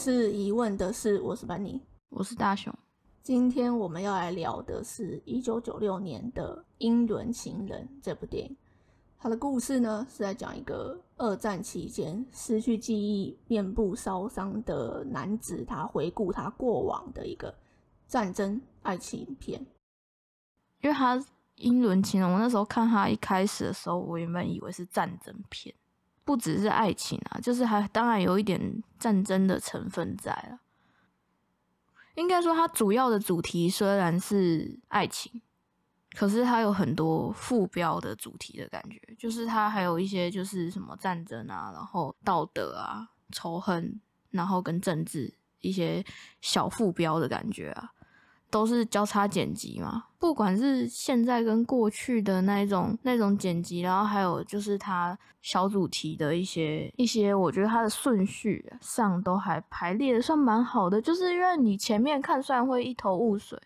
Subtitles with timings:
[0.00, 2.72] 是疑问的是，我是班尼，我是大雄。
[3.20, 8.56] 今天我们要来聊的是一九九六年的《英伦情人》这部电影。
[9.18, 17.52] 它的故事呢是在讲一个二战期间失去记忆、面部烧伤的男子，他回顾他过往的一个
[18.06, 19.60] 战争爱情片。
[20.80, 21.16] 因为他
[21.56, 25.74] 《英伦情人》，我那时候看他一开始的时候，我原本以为是战争片，
[26.28, 30.60] 不只是爱情啊，就是还当然有一点战争的成分在了。
[32.16, 35.40] 应该说，它主要的主题虽然是爱情，
[36.12, 43.98] 可是它有很多副标的主题的感觉，就是它还有一些就是什么战争啊，然后道德啊、仇恨，
[44.28, 46.04] 然后跟政治一些
[46.42, 47.94] 小副标的感觉啊。
[48.50, 61.00] 都是交叉剪辑嘛，不管是现在跟过去的那一种那种剪辑，然后还有就是它小主题的一些一些，我觉得它的顺序上都还排列的算蛮好的。
[61.00, 63.60] 就是因为你前面看虽然会一头雾水，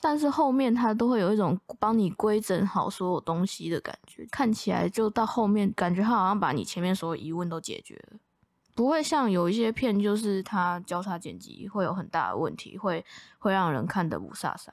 [0.00, 8.18] 但是后面它都会有一种帮你规整好所有东西的感觉，看起来就到后面感觉它好像把你前面所有疑问都解决了。
[8.74, 13.04] 不会像有一些片，就是它交叉剪辑会有很大的问题，会
[13.38, 14.68] 会让人看得不飒飒。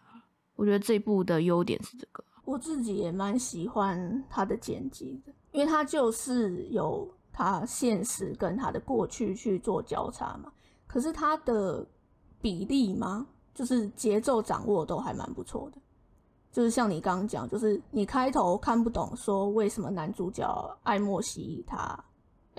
[0.56, 10.52] 我觉得这部的优点是这个，我自己也蛮喜欢它的剪辑的，因为它就是有它现实跟它的过去去做交叉嘛。
[10.88, 11.86] 可是它的
[12.42, 15.78] 比例嘛，就是节奏掌握都还蛮不错的。
[16.52, 22.04] 就是像你刚刚讲，就是你开头看不懂，说为什么男主角爱莫西他。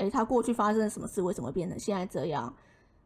[0.01, 1.21] 哎，他过去发生了什么事？
[1.21, 2.53] 为什么变成现在这样？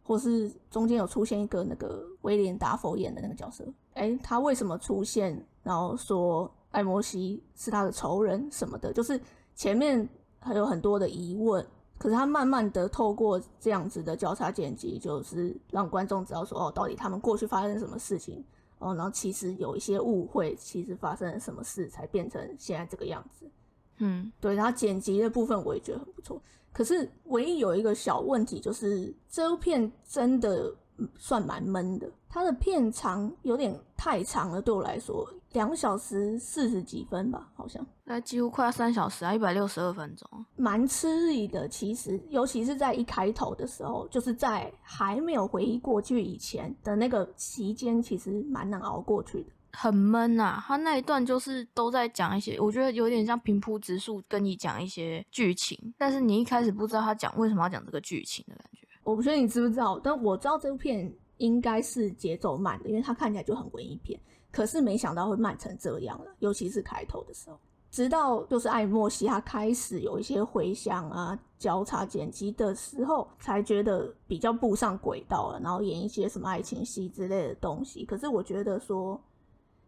[0.05, 3.67] 或是中间有出现一个那个威廉达佛演的那个角色？
[3.95, 5.45] 哎，他为什么出现？
[5.63, 8.93] 然后说艾摩西是他的仇人什么的？
[8.93, 9.21] 就是
[9.55, 10.07] 前面
[10.39, 11.67] 还有很多的疑问，
[11.99, 18.45] 可是他慢慢的透过这样子的交叉剪辑，就是让观众知道说，哦，到底他们过去发生什么事情？
[18.79, 23.51] 哦，然后其实有一些误会，其实发生了什么事才变成现在这个样子？
[23.99, 26.43] 嗯，对，然后剪辑的部分我也觉得很不错。
[26.75, 30.75] 可是唯一有一个小问题，就是这部片真的
[31.17, 32.11] 算蛮闷的。
[32.29, 37.87] 它的片长有点太长了，对我来说，两小时四十几分吧，好像。
[38.03, 41.69] 那几乎快要三小时啊，一百六十二分钟，蛮吃力的。
[41.69, 49.51] 其实，尤其是在一开头的时候，就是在还没有回忆过去以前的那个期间，其实蛮难熬过去的。
[49.77, 58.87] 很闷呐，他那一段就是都在讲一些，我觉得有点像平铺直述跟你讲一些剧情，但是你一开始不知道他讲为什么要讲这个剧情的感觉。
[59.03, 64.19] 我不确定你知不知道，但我知道这部片应该是节奏慢的，因为它看起来就很文艺片，
[64.51, 67.59] 可是没想到会慢成这样了，尤其是开头的时候，
[67.91, 78.05] 直到就是艾莫西他开始有一些回想啊、交叉剪辑的时候，才觉得比较步上轨道了，然后演一些什么爱情戏之类的东西。
[78.05, 79.21] 可是我觉得说。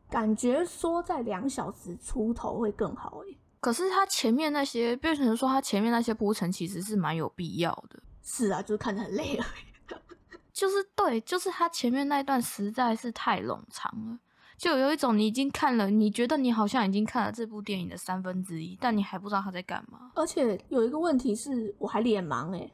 [0.09, 8.01] 感觉说在两小时出头会更好诶，可是他前面那些变成说他前面那些铺陈其实是蛮有必要的。
[8.23, 9.97] 是啊，就是看着很累而已。
[10.53, 14.19] 就是对，就是他前面那段实在是太冗长了，
[14.57, 20.13] 就有一种你已经看了，你觉得你好像已经看了这部电影的三分之一，但你还不知道他在干嘛。
[20.15, 22.73] 而且有一个问题是我还脸盲诶，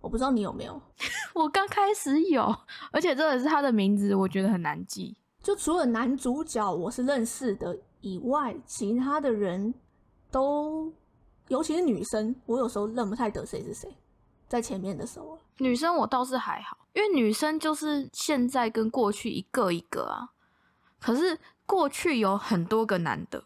[0.00, 0.80] 我不知道你有没有。
[1.34, 2.56] 我刚开始有，
[2.90, 5.16] 而且这也是他的名字，我觉得很难记。
[5.42, 9.72] 就除了男主角我是认识的以外，其他的人
[10.30, 10.92] 都，
[11.48, 13.96] 尤其是女生，我有时候认不太得谁是谁。
[14.48, 20.30] 在前面的时候，女生我倒是还好，因为女生就是现在跟过去一个一个啊。
[20.98, 23.44] 可是过去有很多个男的，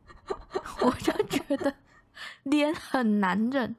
[0.80, 1.74] 我就觉得
[2.42, 3.76] 脸很难认。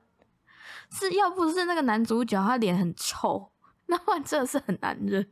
[0.92, 3.52] 是要不是那个男主角他脸很臭，
[3.88, 5.28] 那话真的是很难认。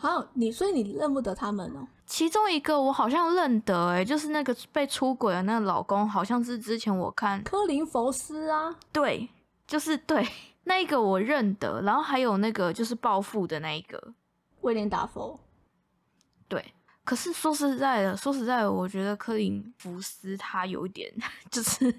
[0.00, 1.86] 好，你所以你认不得他们哦。
[2.06, 8.74] 其中一个我好像认得，哎，就是那个被出轨的那个老公，好像是之前我看科林佛斯啊。
[8.90, 9.28] 对，
[9.66, 10.26] 就是对
[10.64, 14.14] 那一个我认得，然后还有那个就是暴富的那一个
[14.62, 15.38] 威廉达佛。
[16.48, 16.72] 对，
[17.04, 21.12] 可是说实在的，说实在的，我觉得科林福斯他有一点，
[21.52, 21.94] 就是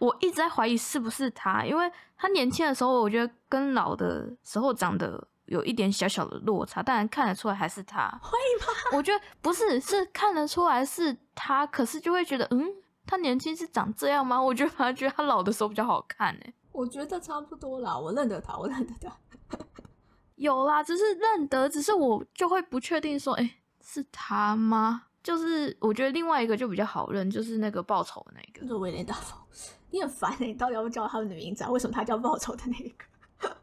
[0.00, 5.28] 我一直在怀疑是不是他，因为他年轻的时候，我觉得跟老的时候长得。
[5.48, 8.08] 有一点小小的落差，当然看得出来还是他。
[8.22, 8.72] 会吗？
[8.96, 12.66] 我觉得不是，是看得出来是他，可是就会觉得，嗯，
[13.06, 14.40] 他年轻是长这样吗？
[14.40, 16.42] 我觉得反而觉得他老的时候比较好看呢。
[16.72, 19.16] 我觉得差不多啦，我认得他，我认得他。
[20.36, 25.06] 有啦，只是认得，只是我就会不确定说，哎，是他吗？
[25.20, 29.36] 就是我觉得另外一个就比较好认，就是那个报仇的那个，就是威廉大风。
[29.90, 31.70] 你很烦哎，你到底要不要叫他们的名字啊？
[31.70, 33.56] 为什么他叫报仇的那个？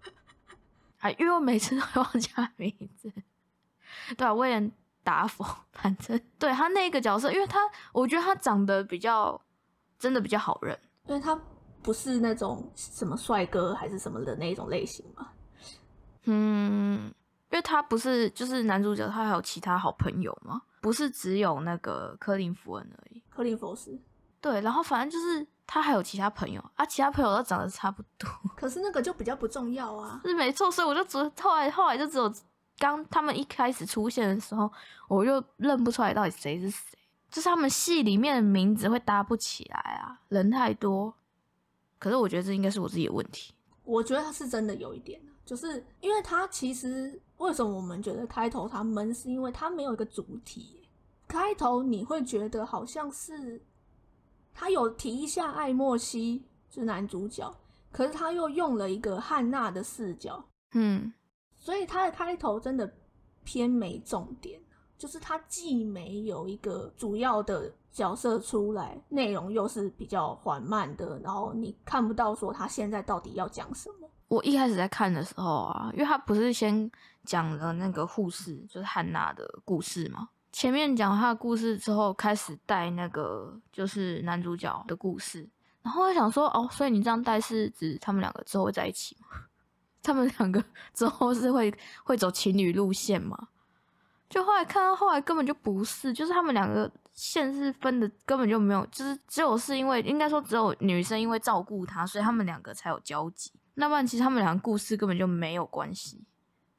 [1.06, 3.12] 还因为我每次都会忘记他名字。
[4.18, 4.72] 对啊，威廉
[5.04, 7.60] 达佛，反正对他那个角色，因为他
[7.94, 9.40] 我觉得他长得比较
[10.00, 11.40] 真的比较好认，因为他
[11.84, 15.30] 不是那种什么帅哥还是什么的那种类型嘛。
[16.24, 17.06] 嗯，
[17.52, 23.22] 因为他不是就是男主角，他还有其他好朋友嘛，不是只有那个科林福恩而已。
[23.30, 24.00] 科林佛斯，
[24.42, 30.22] 对，然后反正就是他还有其他朋友啊，其他朋友都长得差不多， 可是那个就比较不重要啊。
[30.24, 32.32] 是没错，所以我就只后来后来就只有
[32.78, 34.72] 刚他们一开始出现的时候，
[35.08, 36.98] 我就认不出来到底谁是谁，
[37.30, 41.14] 就是他们戏里面的名字会搭不起来啊，人太多。
[41.98, 43.54] 可是我觉得这应该是我自己的问题。
[43.84, 50.90] 我觉得他是真的有一点啊就是因为他其实为什么我们觉得开头他闷，是因为他没有一个主题耶。
[51.28, 53.62] 开头你会觉得好像是
[54.56, 57.54] 他有提一下艾莫西，是男主角，
[57.92, 60.44] 可是他又用了一个汉娜的视角，
[60.74, 61.14] 嗯，
[61.58, 62.92] 所以他的开头真的
[63.44, 64.60] 偏没重点，
[64.98, 74.10] 就是他既没有一个主要的角色出来，内容又是比较缓慢的，然后你看不到说他现在到底要讲什么。
[74.28, 76.90] 我一开始在看的时候啊，因为他不是先
[77.26, 80.30] 讲了那个护士，就是汉娜的故事嘛。
[80.56, 85.46] 前面讲他的故事之后，开始带那个就是男主角的故事，
[85.82, 89.28] 然后我想说，哦，所以你这样带是指他们两个之后会在一起吗？
[90.02, 90.64] 他们两个
[90.94, 91.70] 之后是会
[92.06, 93.50] 会走情侣路线吗？
[94.30, 103.52] 就后来看到后来根本就不是，就是他们两个线是分的，根本就没有，就是只有是因为应该说只有女生因为照顾他，所以他们两个才有交集。
[103.74, 106.24] 那不然其实他们两个故事根本就没有关系，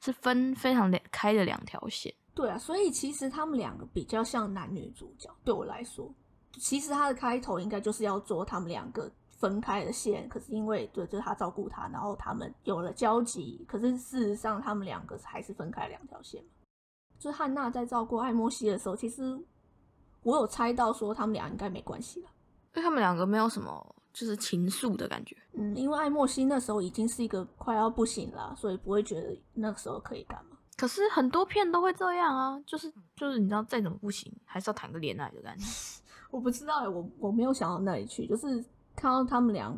[0.03, 2.11] 是分非常两开的两条线。
[2.37, 5.27] 对啊，所以其实他们两个比较像男女主角。
[5.43, 6.07] 对我来说，
[6.59, 16.49] 其实他的开头应该就是要做他们两个分开的线，可是因为对，就是他照顾他，然后他们有了交集，可是事实上他们两个还是分开两条线嘛。
[17.17, 19.35] 就是汉娜在照顾艾莫西的时候，其实
[20.21, 22.29] 我有猜到说他们俩应该没关系了。
[22.75, 25.35] 因为他们两个没有什么就是情愫的感觉。
[25.53, 30.56] 嗯，因为艾莫西那时候已经是一个快要不行了，所以不会觉得那个时候可以干嘛。
[30.77, 35.65] 可是很多片都会这样啊，就是就是你知道再怎么不行，还是要谈个恋爱的感觉。
[36.29, 38.63] 我不知道欸，我我没有想到那里去，就是
[38.95, 39.75] 看到他们俩，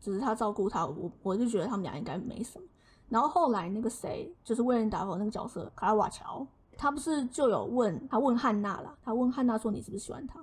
[0.00, 2.66] 只是他照顾他，我我就觉得他们俩应该没什么。
[3.08, 6.46] 然后后来那个谁，就是威廉达佛那个角色卡拉瓦乔，
[6.78, 10.40] 他不是就有问他问汉娜啦，他问汉娜说你是不是喜欢他？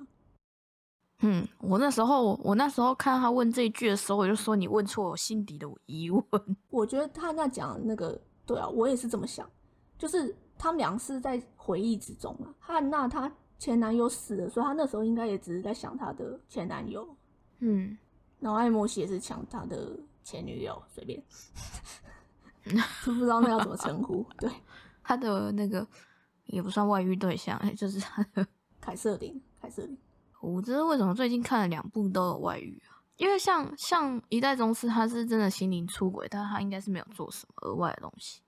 [1.23, 6.23] 嗯，我那时候我那时候看他问这一句的时候，我就说你问错我心底的疑问。
[6.69, 9.50] 我觉得他那讲的那个对啊，我也是这么想，
[9.97, 12.53] 就是他们俩是在回忆之中啊。
[12.59, 17.07] 汉娜她前男友死了，所以她那时候应该也只是在想她的前男友，
[17.59, 17.97] 嗯，
[18.39, 21.23] 然后艾莫西也是想她的前女友，随便，
[23.03, 24.25] 就不知道那要怎么称呼。
[24.38, 24.51] 对，
[25.03, 25.88] 他的那个
[26.45, 28.45] 也不算外遇对象， 就是他的。
[28.79, 29.97] 凯瑟琳，凯瑟琳，
[30.41, 33.01] 我知道为什么最近看了两部都有外遇啊？
[33.17, 38.41] 因为像像一代宗师，他是真的心灵出轨，但他应该是没有做什么额外的东西。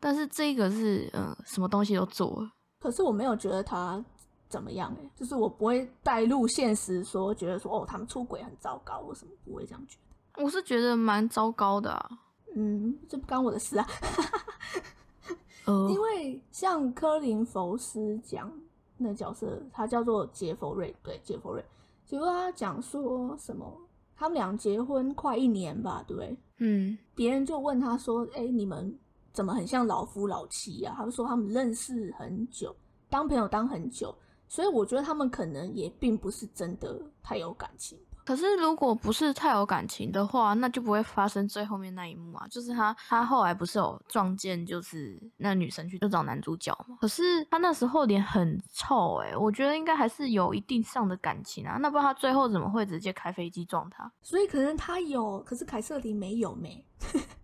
[0.00, 2.52] 但是这个是，嗯、什么东西都做了。
[2.78, 4.04] 可是我没有觉得他
[4.48, 10.42] 怎么样哎、就是我不会带入现实说，觉得说哦他们出轨很糟糕，或什么不会这样觉得。
[10.44, 12.10] 我是觉得蛮糟糕的啊。
[12.54, 13.86] 嗯，这不干我的事啊。
[15.66, 18.50] 呃，因为像科林佛斯讲
[18.96, 21.64] 那角色，他叫做杰佛瑞，对，杰佛瑞。
[22.06, 23.70] 结果他讲说什么，
[24.16, 26.36] 他们俩结婚快一年吧，对不对？
[26.60, 28.98] 嗯别人就问他说：“哎、你们
[29.32, 32.74] 怎么很像老夫老妻啊？”他们说他们认识很久，
[33.08, 34.14] 当朋友当很久，
[34.48, 37.98] 所以我觉得他们可能也并不是真的太有感情。
[38.24, 42.46] 可是如果不是太有感情的话，那就不会发生最后面那一幕啊。
[42.48, 46.98] 就是他他后来不是有撞见，就是那女生去就找男主角嘛。
[47.00, 51.78] 可是他那时候脸很臭诶、我觉得应该还是有一定上的感情啊。
[51.80, 54.12] 那不然他最后怎么会直接开飞机撞他？
[54.20, 56.84] 所以可能他有，可是凯瑟琳没有没。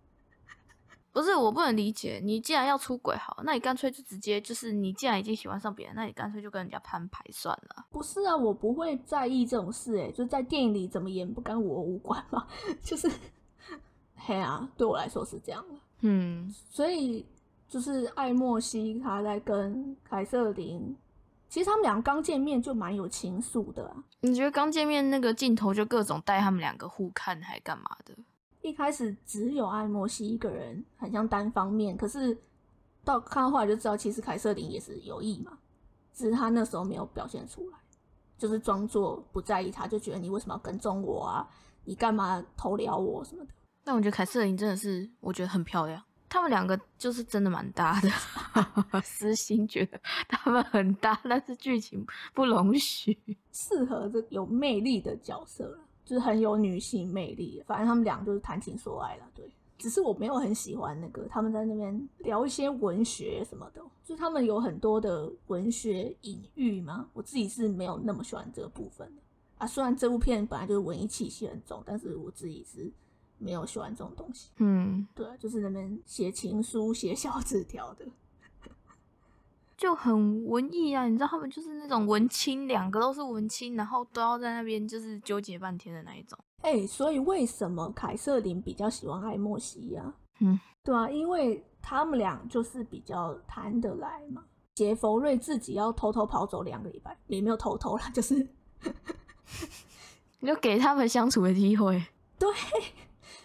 [1.15, 7.87] 不是我不能理解，你既然要出轨好，那你干脆就直接就是你既然已经喜欢上别人，那你干脆就跟人家摊牌算了。
[7.93, 12.49] 不是啊，我不会在意这种事、欸，就在电影里怎么演不跟我无关嘛，
[12.83, 13.09] 就是，
[14.17, 15.75] 嘿啊，对我来说是这样的。
[16.01, 17.25] 嗯，所以
[17.69, 20.97] 就是艾莫西他在跟凯瑟琳，
[21.49, 24.03] 其实他们俩刚见面就蛮有情愫的啊。
[24.21, 28.17] 你觉得刚见面那个镜头就各种带他们两个互看，还干嘛的？
[28.65, 32.37] 一开始只有艾莫西一个人，很像单方面，可是
[33.05, 35.59] 到看到后来就知道，其实凯瑟琳也是有意嘛，
[36.15, 37.79] 只是他那时候没有表现出来，
[38.39, 41.47] 就是装作不在意他，就觉得你为什么要跟踪我啊？
[41.85, 43.51] 你干嘛偷撩我什么的？
[43.85, 46.03] 但我觉得凯瑟琳真的是，我觉得很漂亮。
[46.31, 48.09] 他们两个就是真的蛮搭的，
[49.05, 53.17] 私心觉得他们很搭，但是剧情不容许。
[53.53, 57.63] 适合这有魅力的角色了，就是很有女性魅力。
[57.67, 59.51] 反正他们俩就是谈情说爱了，对。
[59.77, 67.09] 只是我没有很喜欢那个他们在那边聊一些文学什么的，就是他们有很多的文学隐喻嘛。
[67.13, 69.23] 我自己是没有那么喜欢这个部分的
[69.59, 69.67] 啊。
[69.67, 72.93] 虽然这部片本来就是文艺气息很重，但是我自己是。
[73.37, 78.07] 没有喜欢这种东西，嗯，对，就是那边写情书、写小纸条的，
[79.85, 81.07] 就很文艺啊。
[81.07, 86.39] 你知道他们就是那种文青，两个都是文青，然后都要在那边就是纠结半天的那一种。
[86.63, 90.15] 哎，所以为什么凯瑟琳比较喜欢艾莫西呀？
[90.41, 94.43] 嗯，对啊，因为他们俩就是比较谈得来嘛。
[94.75, 98.35] 杰弗瑞自己要偷偷跑走两个礼拜，也没有偷偷啦，就是
[100.41, 102.03] 你就给他们相处的机会。
[102.41, 102.49] 对。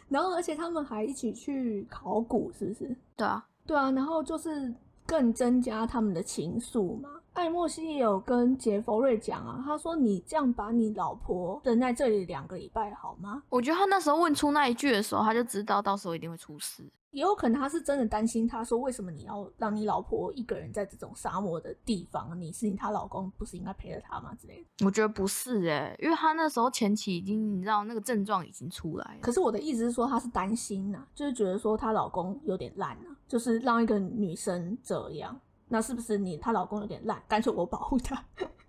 [0.08, 2.96] 然后，而且他们还一起去考古，是不是？
[3.15, 3.91] 对啊，对啊。
[3.91, 4.74] 然后就是
[5.10, 7.10] 更增加他们的情愫嘛。
[7.39, 16.84] 艾莫西也有跟杰弗瑞讲啊，他说：“你这样把你老婆等在这里两个礼拜好吗？”我觉得他那时候问出那一句的时候，他就知道到时候一定会出事。
[17.12, 22.39] 也有可能他是真的担心，他说为什么你要让你老婆一个人在这种沙漠的地方？
[22.39, 24.36] 你是你她老公，不是应该陪着她吗？
[24.39, 24.86] 之类的。
[24.86, 29.19] 我觉得不是哎，因为他那时候前期已经，你知道那个症状已经出来了。
[29.22, 37.21] 可是我的意思是说，他是担心呐，就是觉得说她老公有点烂啊，就是让一个女生这样，那是不是你她老公有点烂？
[37.27, 38.21] 干脆我保护她，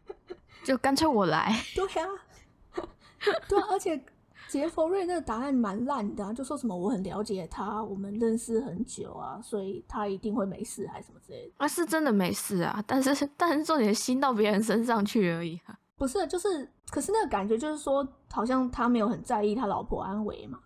[0.64, 1.52] 就干脆我来。
[1.74, 2.08] 对呀，
[3.48, 4.00] 对，而且。
[4.48, 11.54] 杰弗瑞那个答案蛮烂的，啊就说什么我很了解他，我们认识很久啊，所以他一定会没事，还是什么之类的。
[11.58, 15.78] 啊，是真的没事啊，但是 但是重点心到别人身上去而已啊。
[15.96, 20.58] 不是，就是，可是那个感觉就是说，好像他没有很在意他老婆安危嘛。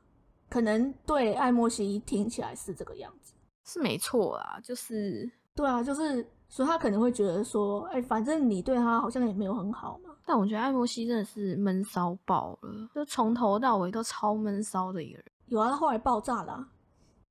[0.48, 6.28] 可能对艾莫西听起来是这个样子，是没错啦，就是对啊，就是。
[6.46, 10.14] 所以他可能会觉得说，哎，反正你对他好像也没有很好嘛。
[10.25, 15.25] 但我觉得艾莫西真的是闷骚爆了，就从头到尾都超闷骚的一个人。
[15.46, 16.64] 有啊，他后来爆炸了，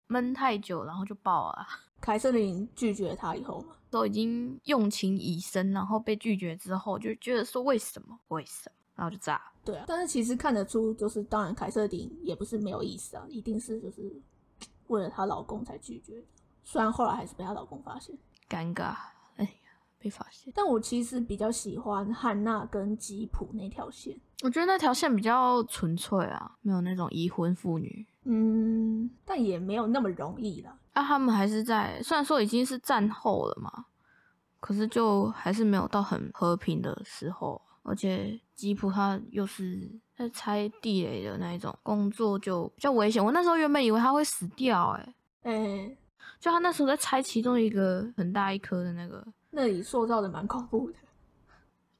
[0.08, 1.66] 闷太久然后就爆了。
[2.02, 8.20] 凯瑟琳拒绝他以后嘛，都已经用情已深，然后被拒绝之后就觉得说为什么？
[8.28, 8.76] 为什么？
[8.96, 9.42] 然后就炸。
[9.64, 14.14] 对啊，但是其实看得出，就是当然凯瑟琳也不是没有意思啊，一定是就是
[14.88, 16.22] 为了她老公才拒绝。
[16.64, 18.16] 虽然后来还是被她老公发现，
[18.50, 18.96] 尴尬。
[19.38, 19.52] 哎呀
[20.00, 24.18] 被发现，但我其实比较喜欢汉娜跟吉普那条线。
[24.44, 28.06] 我觉得那条线比较纯粹啊，没有那种已婚妇女。
[28.26, 30.78] 嗯，但也没有那么容易了。
[30.94, 33.86] 啊，他们还是在，虽然说已经是战后了嘛，
[34.60, 37.62] 可是就还是没有到很和平的时候。
[37.86, 43.24] 而且吉普他又是在拆地雷的那一种工作，就比较危险。
[43.24, 45.98] 我那时候原本以为他会死掉，哎，哎，
[46.44, 49.26] 就他那时候在拆其中一个很大一颗的那个。
[49.52, 50.98] 那里塑造的蛮恐怖的，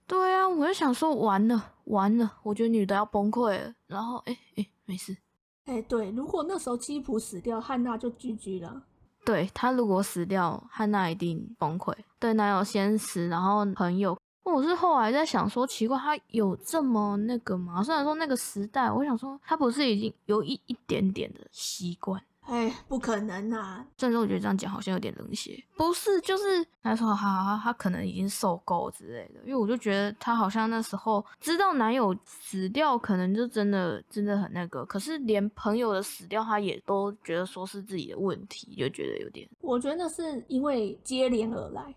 [0.06, 3.74] 对啊，我就想说完了完了，我觉得女的要崩溃了。
[3.88, 5.16] 然后哎哎，没事，
[5.64, 8.84] 哎对，如果那时候基普死掉，汉娜就 GG 了。
[9.24, 11.96] 对他如果死掉，汉娜一定崩溃。
[12.20, 17.82] 对，男友先死，然后朋友，我是后来在想说，奇怪，他有这么那个吗？
[17.82, 22.22] 虽然说那个时代，我想说他不是已经有一一点点的习惯。
[22.46, 23.86] 哎，不可能啊！
[23.98, 26.44] 虽然说我觉得这样讲好像有点冷血，不是，就是
[26.82, 39.48] 他说他他可能已经受够之类的，因为我就觉得他好像那时候知道男友死掉，可能就真的真的很那个，可是连朋友的死掉，他也都觉得说是自己的问题，就觉得有点。
[39.62, 41.96] 我觉得那是因为接连而来，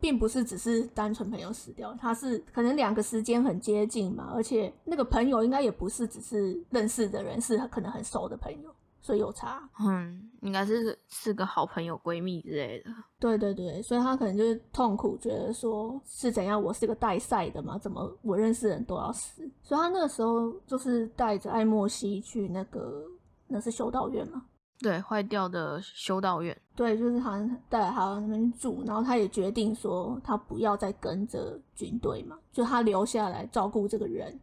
[0.00, 8.74] 并不是只是单纯朋友死掉，他是可能两个时间很接近嘛，而且那个朋友应该也不是只是认识的人，是可能很熟的朋友。
[9.02, 12.90] 所以有差，嗯，应该是是个好朋友、闺蜜之类的。
[13.18, 19.42] 对对对，所以他可能就是痛苦，觉得说是怎样，我是个带赛的嘛，怎么我认识人都要死？
[19.62, 23.04] 所以他那个时候就是带着艾莫西去那个，
[23.46, 24.44] 那是修道院嘛？
[24.80, 26.56] 对，坏掉的修道院。
[26.76, 34.38] 对，就是好像带他那边住，然后他也决定说他不要再跟着军队嘛，就他留下来照顾这个人。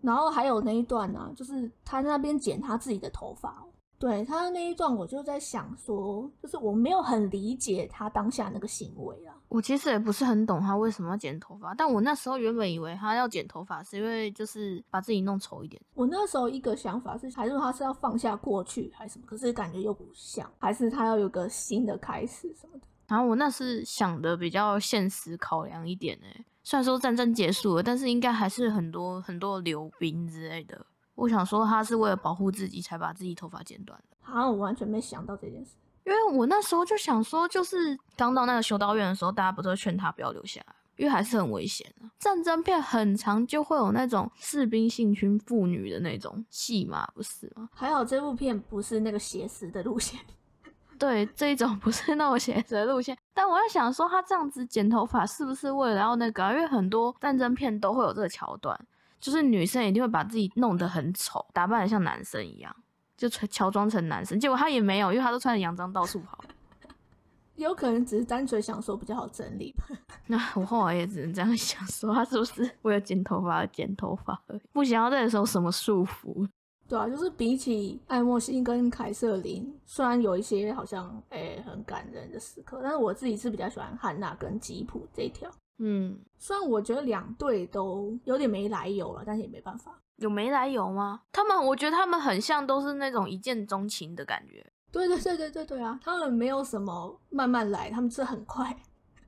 [0.00, 3.64] 然后还有那一段呢，就是他那边剪他自己的头发。
[4.00, 9.36] 对他那一段，我就在想说，就是我没有很理解他当下那个行为啊。
[9.50, 15.80] 我其实也不是很懂他为什么要剪头发，但我那时候原本以为他要剪头发是因为就是把自己弄丑一点。
[15.92, 19.26] 我那时候一个想法是，还是他是要放下过去还是什么？
[19.26, 22.86] 可是感觉又不像，还是他要有个新的开始什么的。
[23.06, 30.86] 然后我那是想的比较现实考量一点诶，虽然说战争结束了，但是应该还是很多很多流兵之类的。
[31.20, 34.16] 我想说，他是为了保护自己才把自己头发剪短的。
[34.22, 35.72] 好像我完全没想到这件事。
[36.06, 42.08] 因为我那时候就想说，就是刚到那个修道院的时候，大家不都劝他不要留下来，因为还是很危险的。
[42.18, 47.68] 战争片很长，就会有那种士兵性侵妇女的那种戏嘛，不是吗？
[47.74, 50.18] 还好这部片不是那个写实的路线。
[50.98, 53.16] 对，这一种不是那种写实的路线。
[53.34, 56.50] 但我在想说，他这样子剪头发是不是为了要那个？
[56.52, 58.78] 因为很多战争片都会有这个桥段，
[59.20, 62.74] 就是女生一定会把自己弄得很丑，打扮的像男生一样。
[63.16, 66.38] 就乔装成男生，结果他也没有，因为他都穿着洋装到处跑。
[67.56, 69.84] 有可能只是单纯想说比较好整理吧。
[70.28, 76.48] 那我后来也只能这样想，说他是不是为了剪头发而剪头发，不想要再受什么束缚？
[76.88, 85.50] 对啊，就是比起艾莫辛跟凯瑟琳，虽然有一些好像诶很感人的时刻，但是我自己是比较喜欢汉娜跟吉普这条。
[85.82, 89.98] 嗯，虽然我觉得两队都有点没来由了，但是也没办法。
[90.16, 91.22] 有没来由吗？
[91.32, 94.70] 他们，我觉得他们很像都是那种一见钟情的感觉。
[94.92, 98.76] 对对对对对对啊，他们没有什么慢慢来，他们是很快。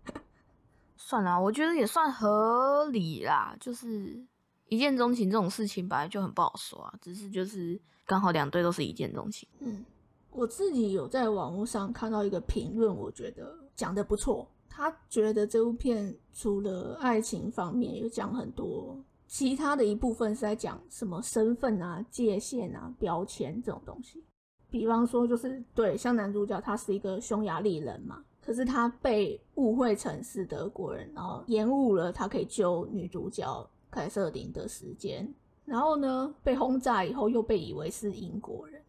[0.99, 3.57] 算了，我觉得也算合理啦。
[3.59, 4.23] 就是
[4.69, 9.49] 一见钟情这种事情本来就很不好说啊，只是就是刚好两队都是一见钟情。
[9.61, 9.83] 嗯，
[10.31, 14.47] 我自己有在网络上看到一个评论，我觉得讲的不错。
[14.75, 18.99] 他觉得这部片除了爱情方面，有讲很多。
[19.29, 24.23] 其他的一部分是在讲什么身份啊、界限啊、标签这种东西。
[24.71, 35.27] 比方说，就是对，像男主角他是一个匈牙利人嘛，可是他被误会成是德国人，然后延误了他可以救女主角凯瑟琳的时间。
[35.65, 38.83] 然后呢，被轰炸以后又被以为是英国人。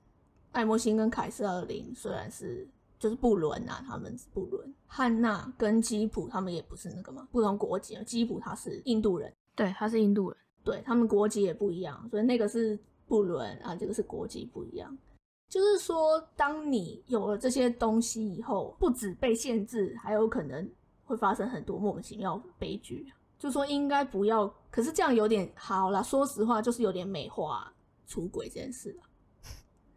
[0.53, 2.67] 艾莫辛跟凯瑟琳虽然是
[3.03, 4.74] 就是不伦啊，他们是不伦。
[4.88, 7.98] 汉娜跟基普他们也不是那个嘛，不同国籍。
[8.05, 9.29] 基普他是印度人。
[9.57, 14.98] 对，他是印度人，对他们国籍也不一样，所以那个是不伦啊，这个是国籍不一样。
[15.49, 20.65] 就是说，当你有了这些东西以后，不止被限制，还有可能
[21.04, 23.06] 会发生很多莫名其妙悲剧。
[23.38, 26.01] 就说应该不要，可是这样有点好啦。
[26.01, 27.69] 说实话，就是有点美化
[28.08, 29.04] 出轨这件事了。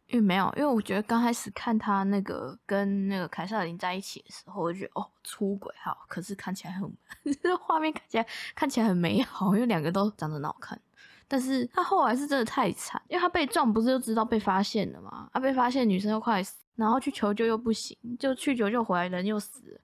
[0.09, 6.91] 因为没有，因为我觉得刚开始看他那个跟那个凯瑟琳在一起的时候，我觉得哦出轨好，可是看起来很，
[7.43, 10.81] 这 画面看起来看起来很美好，因为两个都长得很好看。
[11.29, 15.29] 但是他后来是真的太惨，因为他被撞不是就知道被发现了吗？
[15.33, 19.81] 他被发现女生又快死，然后去求救又不行，就去求救回来人又死了，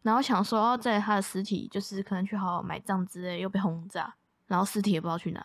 [0.00, 4.14] 然后想说要在他的尸体就是可能去好好埋葬之类，又被轰炸，
[4.46, 5.44] 然后尸体也不知道去哪，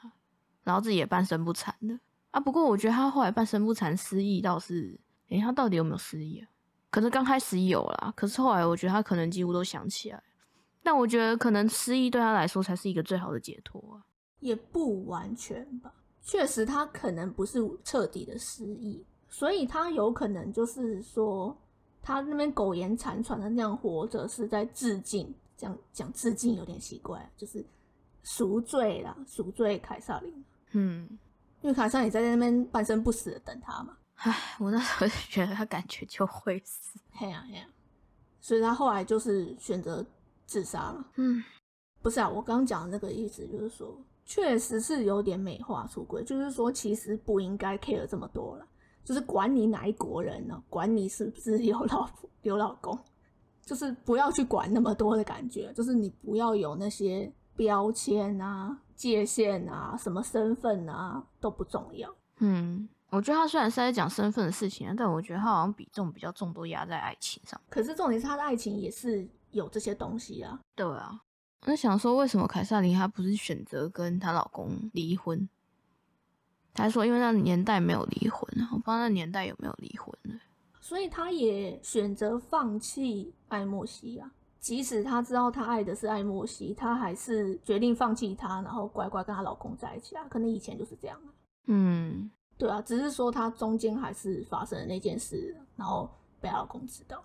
[0.64, 2.00] 然后自己也半身不残的。
[2.34, 6.50] 啊，不过我觉得他后来半身不残失忆倒是，诶，他到底有没有失忆啊？
[6.90, 10.22] 可能刚开始有啦，可是后来我觉得他可能几乎都想起来。
[10.82, 14.02] 但我觉得可能失忆对他来说才是一个最好的解脱啊。
[14.40, 15.94] 也不完全吧，
[16.24, 21.56] 确实他可能不是彻底的失忆，所以他有可能就是说
[22.02, 27.64] 他那边苟延残喘的那样活着是在致敬，这样讲致敬有点奇怪，就是
[28.24, 30.46] 赎罪啦，赎罪凯撒琳。
[30.72, 31.20] 嗯。
[31.64, 33.98] 因为卡莎也在那边半生不死的等他嘛。
[34.16, 37.00] 唉，我那时候就觉得他感觉就会死。
[37.12, 37.66] 嘿呀嘿呀，
[38.42, 40.06] 所以他后来就是选择
[40.46, 41.06] 自杀了。
[41.16, 41.42] 嗯，
[42.02, 48.68] 不是啊，我刚刚讲的那个意思就是说，确实是有点美化出轨，就是说其实不应该 care 这么多了，
[49.06, 52.98] 就是管你哪一国人呢，管你是不是有老婆 有老公，
[53.66, 58.80] 就是不要去管那么多的感觉，就是你不要有那些标签啊。
[58.96, 62.16] 界限啊，什么身份啊都不重要。
[62.38, 67.60] 嗯，我觉得他虽然是在讲身份的事情，但我觉得他好像比重比较重，都压在爱情上。
[67.70, 70.58] 可是重点是他的爱情也是有这些东西啊。
[70.74, 71.20] 对啊，
[71.64, 75.50] 我在想说，为什么凯撒琳她不是选择跟她老公离婚？
[76.74, 80.40] 她说因为那年代没有离婚啊，我不知道那年代有没有离婚呢。
[80.80, 84.32] 所以她也选择放弃爱莫西啊。
[84.64, 90.26] 即使她知道她爱的是艾莫西，她还是决定放弃他，然后乖乖跟她老公在一起啊。
[90.30, 91.28] 可能以前就是这样啊。
[91.68, 97.22] 嗯，对啊，只是说她中间还是发生了那件事，然后被她老公知道。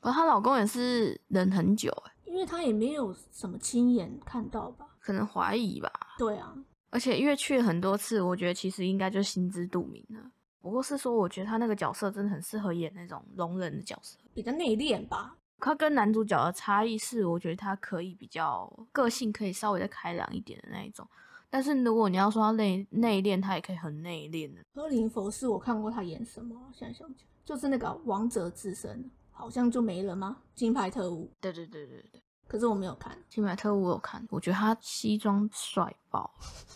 [0.00, 5.88] 而她老公也是忍很久哎，因为她也没有什么亲眼看到吧，可能怀疑吧。
[6.18, 6.52] 对啊，
[6.90, 10.32] 而且因为去了很多次，我觉得其实应该就心知肚明了。
[10.60, 15.36] 不过是说，我觉得他那个角色真的很适合演那种容人的角色，比较内敛吧。
[15.64, 21.08] 他跟男主角的差异是，我觉得他可以比较个性，可以稍微再开朗一点的那一种。
[21.48, 24.60] 但是如果你要说他内内敛，他也可以很内敛的。
[24.74, 28.90] 柯林佛是我看过他演什么，现在想起来就是那个《王者之声》，
[29.30, 30.38] 好像就没了吗？
[30.54, 31.30] 金牌特务。
[31.40, 32.20] 对对对对对。
[32.48, 36.28] 可是我没有看金牌特务，我有看，我觉得他西装帅爆，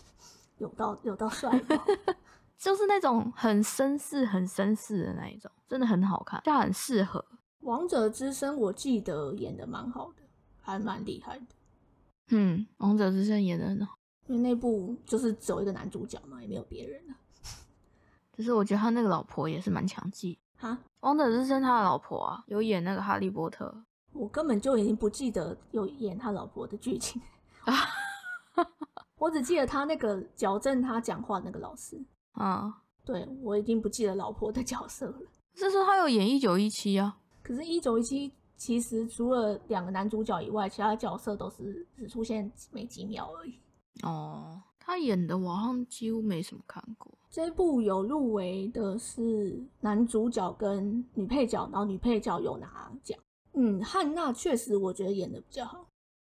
[0.59, 1.75] 有到有到帅爆，
[2.57, 7.23] 就是那种很绅士、很绅士的那一种，真的很好看，就很适合。
[7.67, 10.23] 王者之声》我记得演的蛮好的，
[10.61, 11.45] 还蛮厉害的。
[12.29, 17.15] 嗯，《王者之声》演的很好，因为那部就是只有一个男主角嘛，也没有别人了。
[18.31, 20.39] 只是我觉得他那个老婆也是蛮强记。
[20.55, 23.83] 哈，《王者之声》他的老婆啊，有演那个哈利波特。
[24.13, 27.21] 我根本就已经不记得有演他老婆的剧情
[27.65, 27.73] 啊，
[29.17, 32.01] 我只记得他那个矫正他讲话那个老师。
[32.31, 35.19] 啊，对我已经不记得老婆的角色了。
[35.53, 37.17] 是说他有演一九一七啊？
[37.47, 43.57] 可是，一九一七其实除了两个男主角以外，其他角色都是只出现没几秒而已。
[44.03, 47.17] 哦，他演的我好像几乎没什么看过。
[47.29, 53.17] 这部有入围的是男主角跟女配角，然后女配角有拿奖。
[53.53, 55.87] 嗯，汉娜确实我觉得演的比较好，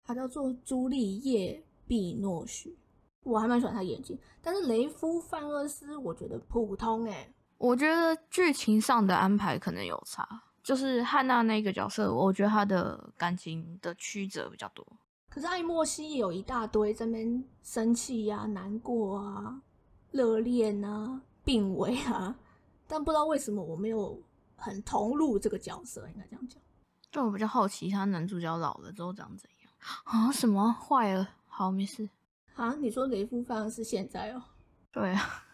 [0.04, 1.52] 她叫做朱丽叶·
[1.86, 2.74] 碧诺许，
[3.22, 4.18] 我还蛮喜欢她演技。
[4.40, 10.26] 但是雷夫·范厄斯我觉得普通哎、我觉得剧情上的安排可能有差，
[10.62, 14.86] 就是汉娜那个角色，我觉得她的感情的曲折比较多。
[15.28, 19.60] 可是艾莫西也有一大堆在那边生气呀、难过啊、
[20.10, 22.36] 热恋啊、病危啊，
[22.86, 24.22] 但不知道为什么我没有
[24.56, 26.62] 很投入这个角色，应该这样讲。
[27.10, 29.72] 但我比较好奇，他男主角老了之后长怎样
[30.04, 30.30] 啊？
[30.30, 31.28] 什么坏了？
[31.46, 32.08] 好，没事。
[32.54, 34.42] 啊，你说雷夫范是现在哦、
[34.92, 35.44] 对啊，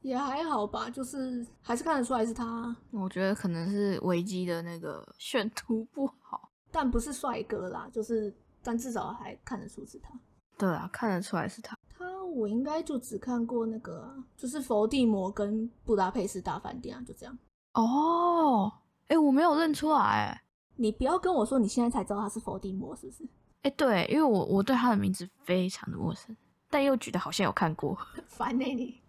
[0.00, 6.50] 也还好吧，就是还是看得出来是他，我觉得可能是维基的那个 选图不好。
[6.70, 8.32] 但不是帅哥啦，就是
[8.62, 10.10] 但至少还看得出是他。
[10.58, 11.76] 对啊，看得出来是他。
[11.88, 17.36] 他我应该就只看过那个、啊，就是伏地魔跟布达佩斯大饭店啊，就这样。
[17.72, 18.70] 哦，
[19.08, 20.40] 哎、我没有认出来、欸。
[20.76, 23.26] 你不要跟我说你现在才知道他是伏地魔，是不是？
[23.62, 26.36] 哎、对，因为我我对他的名字非常的陌生，
[26.68, 27.96] 但又觉得好像有看过。
[28.28, 29.00] 烦呢、你。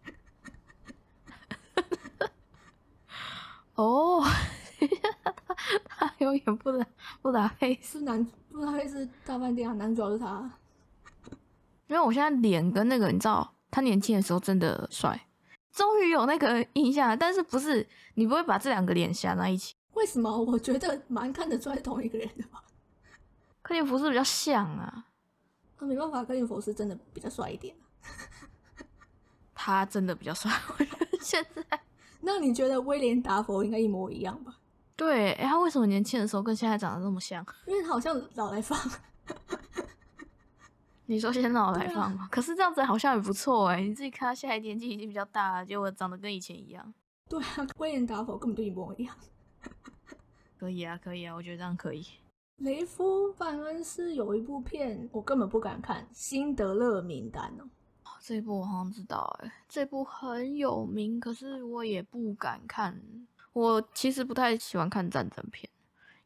[3.81, 4.21] 哦，
[5.87, 6.85] 他有演布达
[7.21, 10.51] 布达佩斯，是男布达佩斯大饭店啊，男主角是他。
[11.87, 15.27] 因为我现在脸跟那个你知道，他年轻的时候真的帅，
[15.71, 19.73] 终于有那个印象了，但是不是你不会把这两个脸想在一起？
[19.93, 20.29] 为什么？
[20.29, 22.61] 我觉得蛮看得出来同一个人的吧。
[23.61, 25.05] 克林福斯比较像啊，
[25.77, 27.87] 啊，没办法，克林福斯真的比较帅一点、啊。
[29.55, 31.79] 他真的比较帅，我觉得现在。
[32.21, 34.57] 那你觉得威廉达佛应该一模一样吧？
[34.95, 37.45] 对，哎、他为什么年轻的时候跟现在长得那么像？
[37.65, 38.77] 因为他好像老来放。
[41.05, 42.27] 你说先老来放吗？
[42.29, 46.93] 可是这样子好像也不错哎，你自己看他现在年纪已经比较大了，结果长得跟以前一样。
[47.27, 49.15] 对啊，威廉达佛根本就一模一样。
[50.59, 52.05] 可以啊，可以啊，我觉得这样可以。
[52.57, 57.69] 雷夫·范恩斯有一部片，我根本不敢看，《辛德勒名单》哦。
[58.21, 62.99] 这一部我好像知道哎，这部很有名，可是我也不敢看。
[63.53, 65.69] 我其实不太喜欢看战争片，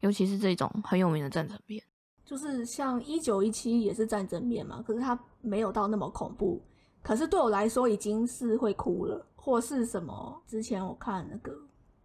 [0.00, 1.82] 尤其是这种很有名的战争片。
[2.24, 6.62] 就是像一九一七也是战争片嘛，可是它没有到那么恐怖，
[7.02, 10.42] 可是对我来说已经是会哭了，或是什么？
[10.46, 11.54] 之前我看那个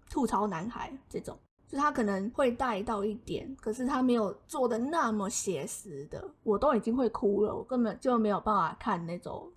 [0.10, 9.50] 吐槽男孩这种，就他可能会带到一点，可是他没有做的那么写实的，我都已经会哭了，我根本就没有办法看那种，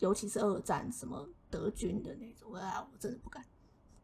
[0.00, 3.44] 尤其是二战什么德军的那种，啊，我真的不敢。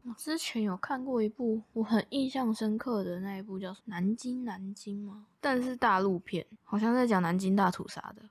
[0.05, 5.27] 我之前有看过一部我很印象深刻的那一部叫《南京南京》吗？
[5.41, 8.23] 但是大陆片，好像在讲南京大屠杀的。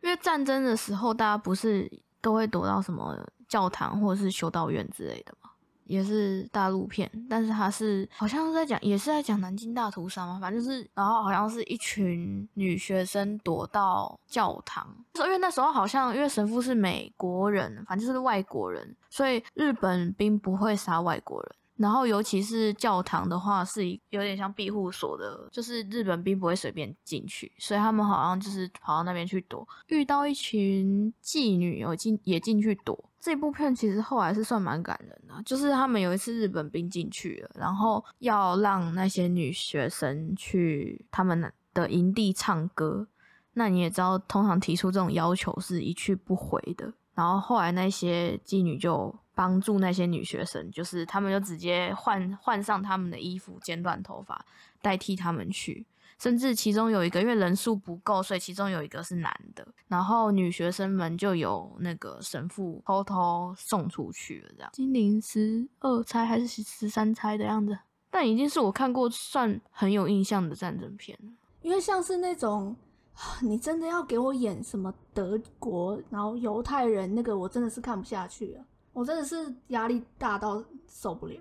[0.00, 1.90] 因为战争的时候，大家不是
[2.22, 3.14] 都会躲到什么
[3.46, 5.47] 教堂或者是修道院之类的吗？
[5.88, 21.52] 也是大陆片，但是它是好像是在讲，也是在讲南京大屠杀嘛，反正就是，然后好像是一群女学生躲到教堂，因为那时候好像因为神父是美国人，反正就是外国人，所以日本兵不会杀外国人。
[21.78, 33.07] 然后尤其是教堂的话，是一有点像庇护所的，就是日本兵不会随便进去，所以他们好像就是跑到那边去躲，遇到一群妓女有进也进去躲。
[33.20, 43.06] 这部片其实后来是算蛮感人的，就是他们有一次日本兵进去了，然后要让那些女学生去他们的营地唱歌。
[43.54, 46.92] 那你也知道，通常提出这种要求是一去不回的。
[47.14, 54.46] 然后后来那些妓女就帮助那些女学生，就是他们就直接换换上他们的衣服，剪短头发，
[54.80, 55.84] 代替他们去。
[56.20, 64.70] 甚至其中有一个，因为人数不够，所以其中有一个是男的，然后女学生们就有那个神父偷偷送出去了，这样。
[64.72, 67.78] 金陵十二钗还是十三钗的样子，
[68.10, 71.32] 但已经是我看过算很有印象的战争片了。
[71.62, 72.76] 因为像是那种，
[73.14, 78.64] 啊你真的要给我演什么德国，然后犹太人那个，我真的是看不下去了！
[78.92, 81.40] 我真的是压力大到受不了。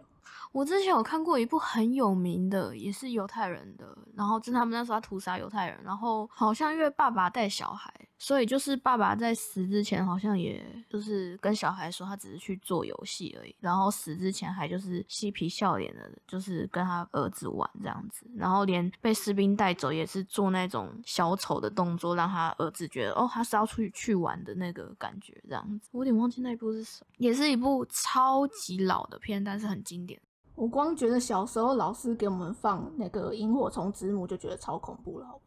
[0.52, 25.90] 我之前有看过一部很有名的，也是犹太人的，然后就是他们那时候要屠杀犹太人，然后好像因为爸爸带小孩，所以就是爸爸在死之前好像也就是跟小孩说他只是去做游戏而已，然后死之前还就是嬉皮笑脸的，就是跟他儿子玩这样子，然后连被士兵带走也是做那种小丑的动作，让他儿子觉得哦他是要出去去玩的那个感觉这样子。
[25.92, 30.20] 我有点忘记那一部是什么，也是一部超级老的片，但是很经典。
[30.58, 35.40] 我光觉得小时候老师给我们放那个萤火虫之墓就觉得超恐怖了。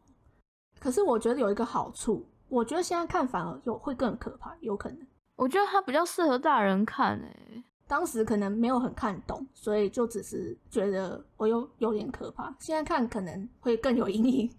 [0.79, 5.05] 可是我觉得有一个好处，我觉得现在看反而有会更可怕，有可能。
[5.35, 12.55] 我觉得它比较适合大人看诶、当时可能没有很看懂，所以就只是觉得我有有点可怕。
[12.57, 14.49] 现在看可能会更有阴影，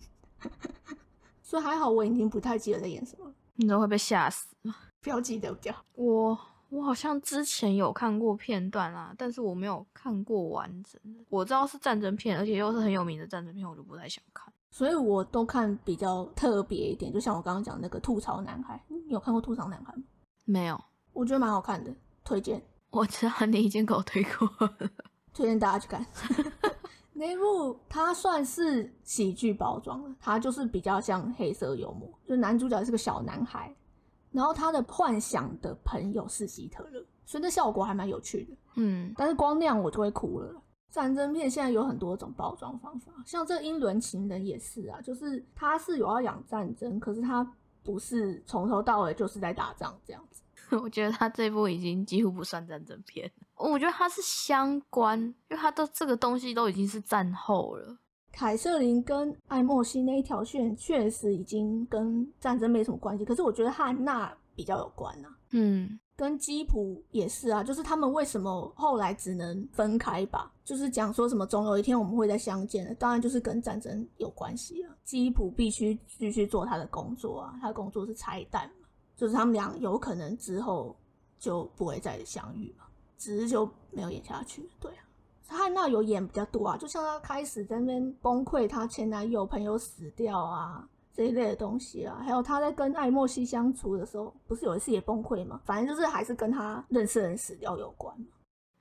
[1.40, 4.54] 所以还好我已经不太记得在演什么了，你都会被吓死。
[5.00, 5.82] 不要记得比较好。
[5.94, 6.38] 我
[6.72, 11.22] 我好像之前有看过片段啦，但是我没有看过完整的。
[11.28, 14.50] 我知道是战争片，而且又是很有名的战争片，我就不太想看。
[14.70, 20.02] 所以我都看比较特别一点，就像我刚刚讲那个吐槽男孩，你有看过吐槽男孩吗？
[20.46, 20.82] 没有，
[21.12, 24.74] 我觉得蛮好看的，推荐我知道你已经给我推过了。
[25.34, 26.06] 推荐大家去看。
[27.12, 33.74] 那部它算是喜剧包装了，它就是比较像黑色幽默，就男主角是个小男孩，
[34.32, 38.56] 然后他的幻想的朋友是希特勒，所以那效果还蛮有趣的。
[38.76, 40.60] 嗯，但是光那样我就会哭了啦。
[40.90, 47.46] 战争片现在有很多种包装方法，像这《英伦情人》也是啊，就是他是有要讲战争，可是他
[47.82, 50.42] 不是从头到尾就是在打仗这样子。
[50.82, 57.98] 我觉得他这部已经几乎不算战争片，我觉得他是相关，因为他都这个东西都已经是战后了。
[58.32, 65.28] 凯瑟琳跟艾莫西那一条线确实已经跟战争没什么关系，可是我觉得汉娜比较有关啊。
[65.50, 70.50] 嗯，跟基普也是啊，就是他们为什么后来只能分开吧？
[70.64, 74.96] 就是讲说什么总有一天我们会再相见的，当然就是跟战争有关系啊。
[75.04, 80.96] 基普必须继续做他的工作啊，他的工作是拆弹嘛，就是他们俩有可能之后
[81.38, 82.84] 就不会再相遇嘛，
[83.18, 84.66] 只是就没有演下去。
[84.80, 85.01] 对啊，
[85.48, 90.88] 汉娜有演比较多啊，就像她开始在那边崩溃，她前男友朋友死掉啊。
[91.14, 95.60] 这一类的东西啊，还有她在跟艾莫西相处的时候，不是有一次也崩溃吗？
[95.66, 98.16] 反正就是还是跟她认识的人死掉有关。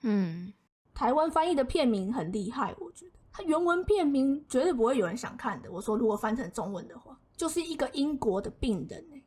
[0.03, 0.53] 嗯，
[0.93, 5.69] 台湾翻译的片名很厉害，我觉得它原文片名绝对不会有人想看的。
[5.69, 9.21] 我说如果翻成中文的话，就是一个英国的病人哎、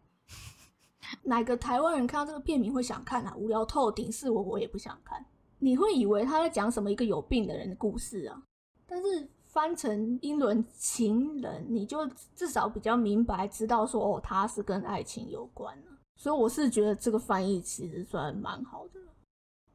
[1.22, 3.34] 哪个台湾人看到这个片名会想看啊？
[3.36, 5.22] 无聊透顶，是我我也不想看。
[5.64, 8.42] 你会以为他在讲什么一个有病的人的故事啊？
[8.86, 19.00] 但是翻成英伦情人，你就至少比较明白知道说哦，他是跟爱情有关的、所以我是觉得这个翻译其实算蛮好的。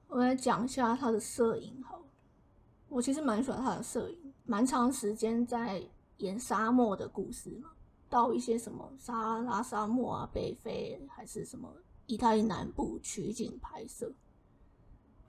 [0.08, 2.00] 我来讲一下他的摄影好，
[2.88, 5.82] 我其实蛮喜欢他的摄影，蛮长时间在
[6.18, 7.72] 演沙漠的故事嘛，
[8.08, 11.68] 到一些什么撒拉沙漠啊、北非还是什么
[12.06, 14.14] 意大利南部取景拍摄，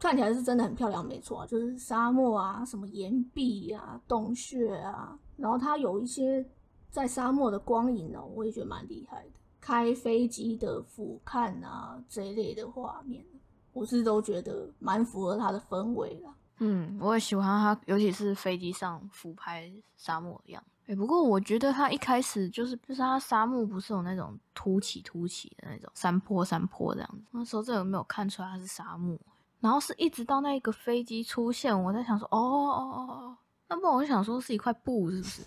[0.00, 6.44] 看起来是真的很漂亮，没错，就是沙漠啊、什么岩壁啊、洞穴啊，然后它有一些
[6.90, 13.24] 在沙漠的光影哦，我也觉得蛮厉害的，开飞机的俯瞰啊这一类的画面。
[13.72, 16.34] 我是都觉得蛮符合它的氛围啦。
[16.58, 20.92] 嗯，我也喜欢它，尤其是飞机上俯拍沙漠的样子。
[20.92, 27.22] 哎、不过我觉得它一开始就是，就是它沙漠不是有那种凸起凸起的那种山坡山坡这样子。
[27.30, 29.16] 那时候真的没有看出来它是沙漠，
[29.60, 33.36] 然后是一直到那个飞机出现，我在想说，哦哦哦哦，
[33.68, 35.42] 那不然我就想说是一块布是不是？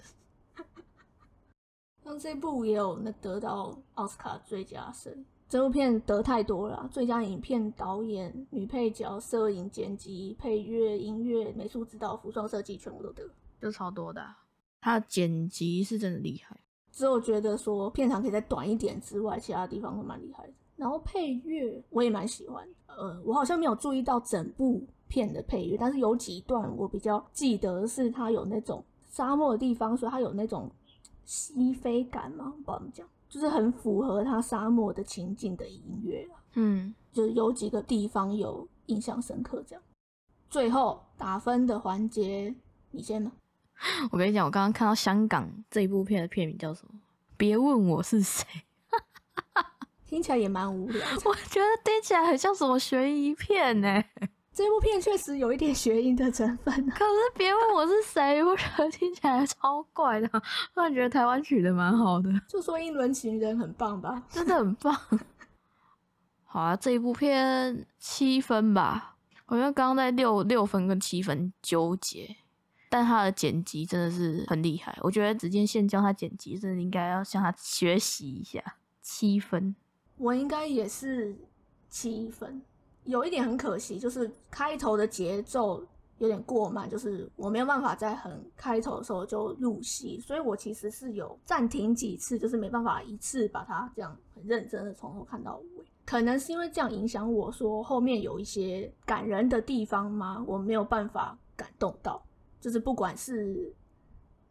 [2.04, 13.24] 那这部也有那得到奥斯卡最佳摄影，这部片得太多了啊，最佳影片、导演、女配角、摄影、剪辑、配乐、音乐、美术指导、服装设计全部都得。
[13.62, 14.38] 就超多的啊、
[14.82, 16.56] 它的剪辑是真的厉害。
[16.92, 20.54] 只有觉得说片长可以再短一点之外，其他地方都蛮厉害的。
[20.76, 30.70] 然后配乐我也蛮喜欢的，呃，我好像没有注意到整部片的配乐，但是有几段我比较记得是它有那种沙漠的地方，所以它有那种
[31.26, 36.42] 西非感嘛，不知道怎么讲，就是很符合它沙漠的情景的音乐啊。
[36.56, 39.84] 嗯，就是有几个地方有印象深刻，这样。
[40.50, 42.54] 最后打分的环节，
[42.92, 43.32] 你先呢？
[44.12, 47.00] 我跟你讲，我刚刚看到香港这一部片的片名叫什么？
[47.36, 48.46] 别问我是谁。
[50.06, 51.06] 听起来也蛮无聊。
[51.26, 54.04] 我觉得听起来很像什么悬疑片呢、
[54.54, 56.94] 这部片确实有一点悬疑的成分啊。
[56.96, 60.28] 可是别问我是谁，我觉得听起来超怪的。
[60.74, 64.24] 突然觉得台湾取的蛮好的，就说英伦情人很棒吧？
[64.30, 64.96] 真的很棒。
[66.46, 69.16] 好啊，这一部片七分吧。
[69.48, 72.38] 我觉得刚刚在六六分跟七分纠结，
[72.90, 74.96] 但他的剪辑真的是很厉害。
[75.02, 78.64] 我觉得紫间线教他剪辑，真的应该要向他学习一下。
[79.02, 79.76] 七分，
[80.24, 81.36] 我应该也是
[81.90, 82.62] 七分。
[83.04, 85.86] 有一点很可惜，就是开头的节奏
[86.20, 95.84] 有点过慢，就是我没有办法在很开头的时候就入戏，所以我其实是有暂停几次，就是没办法一次把它这样很认真的从头看到尾。
[96.06, 100.42] 可能是因为这样影响我说后面有一些感人的地方吗？
[100.48, 102.24] 我没有办法感动到，
[102.62, 103.74] 就是不管是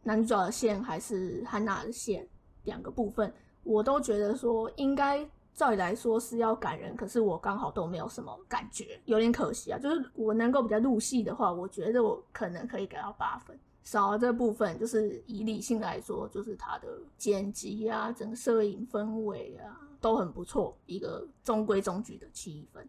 [0.03, 2.27] 男主角的线还是汉娜的线
[2.65, 3.33] 两个部分，
[3.63, 5.27] 我都觉得说应该。
[5.55, 9.79] 照理来说是要感人，可是我刚好都没有什么感觉，有点可惜啊。
[9.79, 13.57] 就是我能够比较入戏的话，我觉得我可能可以给到八分。
[13.83, 16.87] 少了这部分，就是以理性来说，就是它的
[17.17, 22.87] 剪辑啊，整个摄影氛围啊都很不错，一个中规中矩的七分。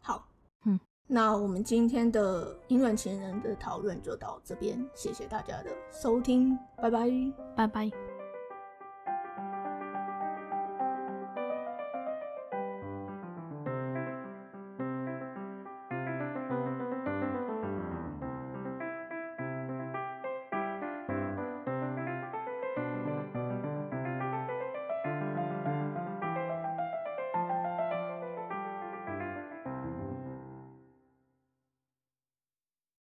[0.00, 0.26] 好，
[0.64, 7.08] 嗯，那我们今天的英伦情人的讨论就到这边，谢谢大家的收听，拜拜，
[7.54, 8.13] 拜拜。